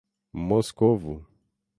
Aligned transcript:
Moscovo 0.49 1.29